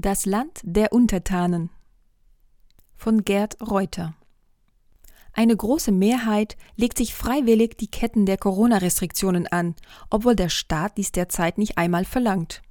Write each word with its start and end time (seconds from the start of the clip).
Das 0.00 0.26
Land 0.26 0.60
der 0.62 0.92
Untertanen 0.92 1.70
von 2.94 3.24
Gerd 3.24 3.60
Reuter 3.60 4.14
Eine 5.32 5.56
große 5.56 5.90
Mehrheit 5.90 6.56
legt 6.76 6.98
sich 6.98 7.16
freiwillig 7.16 7.76
die 7.78 7.90
Ketten 7.90 8.24
der 8.24 8.38
Corona-Restriktionen 8.38 9.48
an, 9.48 9.74
obwohl 10.08 10.36
der 10.36 10.50
Staat 10.50 10.98
dies 10.98 11.10
derzeit 11.10 11.58
nicht 11.58 11.78
einmal 11.78 12.04
verlangt. 12.04 12.62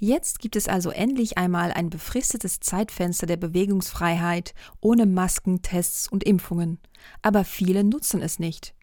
Jetzt 0.00 0.40
gibt 0.40 0.56
es 0.56 0.66
also 0.66 0.90
endlich 0.90 1.38
einmal 1.38 1.70
ein 1.70 1.90
befristetes 1.90 2.58
Zeitfenster 2.58 3.26
der 3.26 3.36
Bewegungsfreiheit 3.36 4.52
ohne 4.80 5.06
Masken, 5.06 5.62
Tests 5.62 6.08
und 6.08 6.24
Impfungen. 6.24 6.80
Aber 7.22 7.44
viele 7.44 7.84
nutzen 7.84 8.20
es 8.20 8.40
nicht. 8.40 8.74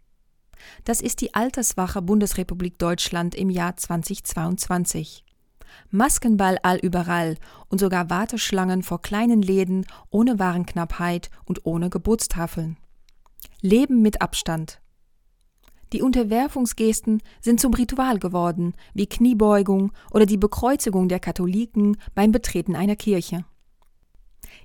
Das 0.86 1.02
ist 1.02 1.20
die 1.20 1.34
Alterswache 1.34 2.02
Bundesrepublik 2.02 2.80
Deutschland 2.80 3.36
im 3.36 3.50
Jahr 3.50 3.76
2022. 3.76 5.26
Maskenball 5.92 6.58
allüberall 6.64 7.38
und 7.70 7.80
sogar 7.80 8.10
Warteschlangen 8.10 8.84
vor 8.84 9.02
kleinen 9.02 9.42
Läden 9.42 9.86
ohne 10.10 10.40
Warenknappheit 10.40 11.30
und 11.46 11.66
ohne 11.66 11.90
Geburtstafeln. 11.90 12.78
Leben 13.62 14.02
mit 14.02 14.22
Abstand. 14.22 14.80
Die 15.94 16.02
Unterwerfungsgesten 16.02 17.22
sind 17.40 17.60
zum 17.60 17.74
Ritual 17.74 18.18
geworden, 18.18 18.74
wie 18.96 19.06
Kniebeugung 19.06 19.92
oder 20.12 20.26
die 20.26 20.38
Bekreuzigung 20.38 21.08
der 21.08 21.20
Katholiken 21.20 21.98
beim 22.16 22.32
Betreten 22.32 22.76
einer 22.76 22.96
Kirche. 22.96 23.46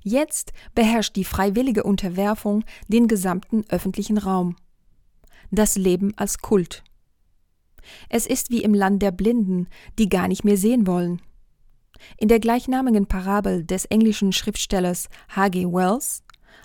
Jetzt 0.02 0.52
beherrscht 0.74 1.16
die 1.16 1.24
freiwillige 1.24 1.82
Unterwerfung 1.82 2.64
den 2.88 3.08
gesamten 3.08 3.64
öffentlichen 3.68 4.16
Raum. 4.16 4.56
Das 5.50 5.76
Leben 5.76 6.12
als 6.16 6.38
Kult. 6.38 6.82
Es 8.08 8.26
ist 8.26 8.50
wie 8.50 8.62
im 8.62 8.74
Land 8.74 9.02
der 9.02 9.12
Blinden, 9.12 9.68
die 9.98 10.08
gar 10.08 10.28
nicht 10.28 10.44
mehr 10.44 10.56
sehen 10.56 10.86
wollen. 10.86 11.20
In 12.16 12.28
der 12.28 12.40
gleichnamigen 12.40 13.06
Parabel 13.06 13.64
des 13.64 13.84
englischen 13.86 14.32
Schriftstellers 14.32 15.08
H.G. 15.34 15.66
Wells 15.66 16.22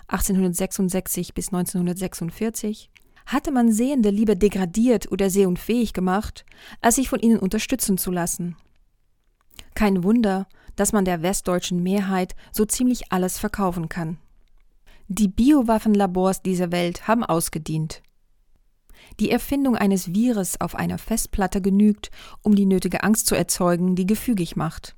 1866 0.08 1.34
bis 1.34 1.48
1946 1.48 2.90
hatte 3.26 3.50
man 3.50 3.72
Sehende 3.72 4.10
lieber 4.10 4.34
degradiert 4.34 5.10
oder 5.10 5.30
sehunfähig 5.30 5.92
gemacht, 5.92 6.44
als 6.80 6.96
sich 6.96 7.08
von 7.08 7.20
ihnen 7.20 7.38
unterstützen 7.38 7.96
zu 7.96 8.10
lassen. 8.10 8.56
Kein 9.74 10.04
Wunder, 10.04 10.46
dass 10.76 10.92
man 10.92 11.04
der 11.04 11.22
westdeutschen 11.22 11.82
Mehrheit 11.82 12.34
so 12.52 12.64
ziemlich 12.64 13.12
alles 13.12 13.38
verkaufen 13.38 13.88
kann. 13.88 14.18
Die 15.08 15.28
Biowaffenlabors 15.28 16.42
dieser 16.42 16.72
Welt 16.72 17.08
haben 17.08 17.24
ausgedient. 17.24 18.02
Die 19.20 19.30
Erfindung 19.30 19.76
eines 19.76 20.12
Virus 20.14 20.60
auf 20.60 20.74
einer 20.74 20.98
Festplatte 20.98 21.60
genügt, 21.60 22.10
um 22.42 22.54
die 22.54 22.66
nötige 22.66 23.02
Angst 23.02 23.26
zu 23.26 23.34
erzeugen, 23.34 23.94
die 23.94 24.06
gefügig 24.06 24.56
macht. 24.56 24.96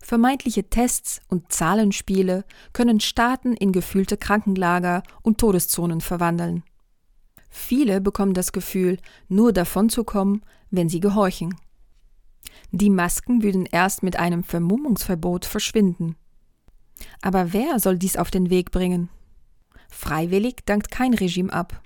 Vermeintliche 0.00 0.68
Tests 0.68 1.20
und 1.28 1.52
Zahlenspiele 1.52 2.44
können 2.72 2.98
Staaten 2.98 3.54
in 3.54 3.70
gefühlte 3.70 4.16
Krankenlager 4.16 5.02
und 5.22 5.38
Todeszonen 5.38 6.00
verwandeln. 6.00 6.64
Viele 7.48 8.00
bekommen 8.00 8.34
das 8.34 8.52
Gefühl, 8.52 8.98
nur 9.28 9.52
davonzukommen, 9.52 10.42
wenn 10.70 10.88
sie 10.88 11.00
gehorchen. 11.00 11.54
Die 12.72 12.90
Masken 12.90 13.42
würden 13.42 13.66
erst 13.66 14.02
mit 14.02 14.18
einem 14.18 14.42
Vermummungsverbot 14.42 15.44
verschwinden. 15.44 16.16
Aber 17.20 17.52
wer 17.52 17.78
soll 17.78 17.98
dies 17.98 18.16
auf 18.16 18.30
den 18.30 18.50
Weg 18.50 18.70
bringen? 18.70 19.08
Freiwillig 19.88 20.64
dankt 20.64 20.90
kein 20.90 21.14
Regime 21.14 21.52
ab. 21.52 21.82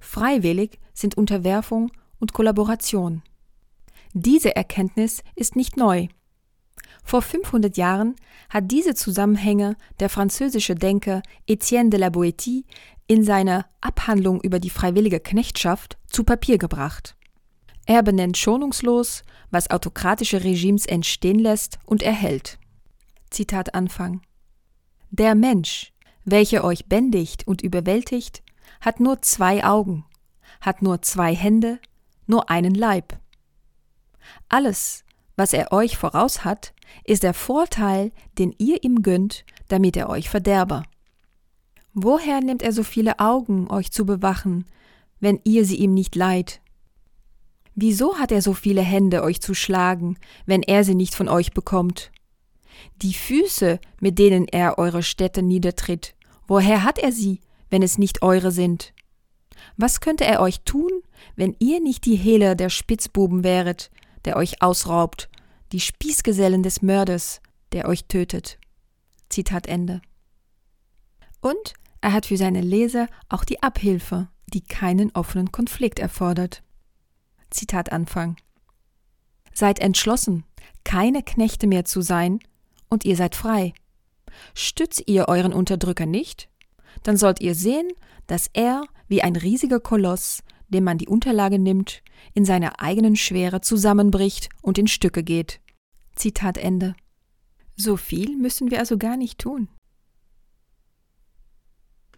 Freiwillig 0.00 0.80
sind 0.92 1.16
Unterwerfung 1.16 1.92
und 2.18 2.32
Kollaboration. 2.32 3.22
Diese 4.12 4.56
Erkenntnis 4.56 5.22
ist 5.36 5.54
nicht 5.54 5.76
neu. 5.76 6.08
Vor 7.04 7.22
500 7.22 7.76
Jahren 7.76 8.16
hat 8.48 8.70
diese 8.70 8.94
Zusammenhänge 8.94 9.76
der 10.00 10.08
französische 10.08 10.74
Denker 10.74 11.22
Etienne 11.46 11.90
de 11.90 12.00
la 12.00 12.08
Boétie 12.08 12.64
in 13.06 13.24
seiner 13.24 13.66
Abhandlung 13.80 14.40
über 14.40 14.58
die 14.58 14.70
freiwillige 14.70 15.20
Knechtschaft 15.20 15.98
zu 16.08 16.24
Papier 16.24 16.58
gebracht. 16.58 17.16
Er 17.86 18.02
benennt 18.02 18.36
schonungslos, 18.36 19.22
was 19.50 19.70
autokratische 19.70 20.44
Regimes 20.44 20.86
entstehen 20.86 21.38
lässt 21.38 21.78
und 21.86 22.02
erhält. 22.02 22.58
Zitat 23.30 23.74
Anfang. 23.74 24.20
Der 25.10 25.34
Mensch, 25.34 25.92
welcher 26.24 26.62
euch 26.62 26.86
bändigt 26.86 27.46
und 27.46 27.62
überwältigt, 27.62 28.42
hat 28.80 29.00
nur 29.00 29.22
zwei 29.22 29.64
Augen, 29.64 30.04
hat 30.60 30.82
nur 30.82 31.02
zwei 31.02 31.34
Hände, 31.34 31.78
nur 32.26 32.50
einen 32.50 32.74
Leib. 32.74 33.18
Alles, 34.48 35.04
was 35.36 35.52
er 35.52 35.72
euch 35.72 35.96
voraus 35.96 36.44
hat, 36.44 36.74
ist 37.04 37.22
der 37.22 37.34
Vorteil, 37.34 38.12
den 38.38 38.54
ihr 38.58 38.82
ihm 38.84 39.02
gönnt, 39.02 39.44
damit 39.68 39.96
er 39.96 40.08
euch 40.08 40.28
verderbe. 40.28 40.82
Woher 41.92 42.40
nimmt 42.40 42.62
er 42.62 42.72
so 42.72 42.82
viele 42.82 43.18
Augen, 43.18 43.70
euch 43.70 43.90
zu 43.90 44.06
bewachen, 44.06 44.64
wenn 45.18 45.40
ihr 45.44 45.64
sie 45.64 45.76
ihm 45.76 45.94
nicht 45.94 46.14
leiht? 46.14 46.60
Wieso 47.74 48.18
hat 48.18 48.32
er 48.32 48.42
so 48.42 48.52
viele 48.52 48.82
Hände, 48.82 49.22
euch 49.22 49.40
zu 49.40 49.54
schlagen, 49.54 50.18
wenn 50.46 50.62
er 50.62 50.84
sie 50.84 50.94
nicht 50.94 51.14
von 51.14 51.28
euch 51.28 51.52
bekommt? 51.52 52.10
Die 53.02 53.14
Füße, 53.14 53.80
mit 54.00 54.18
denen 54.18 54.46
er 54.46 54.78
eure 54.78 55.02
Städte 55.02 55.42
niedertritt, 55.42 56.14
woher 56.46 56.84
hat 56.84 56.98
er 56.98 57.12
sie, 57.12 57.40
wenn 57.70 57.82
es 57.82 57.98
nicht 57.98 58.22
eure 58.22 58.50
sind? 58.50 58.92
Was 59.76 60.00
könnte 60.00 60.24
er 60.24 60.40
euch 60.40 60.60
tun, 60.62 60.90
wenn 61.36 61.56
ihr 61.58 61.80
nicht 61.80 62.04
die 62.04 62.16
Hehler 62.16 62.54
der 62.54 62.68
Spitzbuben 62.68 63.44
wäret, 63.44 63.90
der 64.24 64.36
euch 64.36 64.62
ausraubt, 64.62 65.28
die 65.72 65.80
Spießgesellen 65.80 66.62
des 66.62 66.82
Mörders, 66.82 67.40
der 67.72 67.88
euch 67.88 68.04
tötet? 68.04 68.58
Zitat 69.28 69.66
Ende. 69.66 70.02
Und 71.40 71.74
er 72.00 72.12
hat 72.12 72.26
für 72.26 72.36
seine 72.36 72.60
Leser 72.60 73.06
auch 73.28 73.44
die 73.44 73.62
Abhilfe, 73.62 74.28
die 74.52 74.62
keinen 74.62 75.10
offenen 75.12 75.52
Konflikt 75.52 75.98
erfordert. 75.98 76.62
Zitat 77.50 77.92
Anfang. 77.92 78.36
Seid 79.52 79.78
entschlossen, 79.78 80.44
keine 80.84 81.22
Knechte 81.22 81.66
mehr 81.66 81.84
zu 81.84 82.00
sein, 82.00 82.40
und 82.88 83.04
ihr 83.04 83.16
seid 83.16 83.36
frei. 83.36 83.72
Stützt 84.54 85.04
ihr 85.06 85.28
euren 85.28 85.52
Unterdrücker 85.52 86.06
nicht, 86.06 86.49
dann 87.02 87.16
sollt 87.16 87.40
ihr 87.40 87.54
sehen, 87.54 87.88
dass 88.26 88.48
er 88.52 88.84
wie 89.08 89.22
ein 89.22 89.36
riesiger 89.36 89.80
Koloss, 89.80 90.42
dem 90.68 90.84
man 90.84 90.98
die 90.98 91.08
Unterlage 91.08 91.58
nimmt, 91.58 92.02
in 92.34 92.44
seiner 92.44 92.80
eigenen 92.80 93.16
Schwere 93.16 93.60
zusammenbricht 93.60 94.48
und 94.62 94.78
in 94.78 94.86
Stücke 94.86 95.22
geht. 95.22 95.60
Zitat 96.14 96.58
Ende. 96.58 96.94
So 97.76 97.96
viel 97.96 98.36
müssen 98.36 98.70
wir 98.70 98.78
also 98.78 98.98
gar 98.98 99.16
nicht 99.16 99.38
tun. 99.38 99.68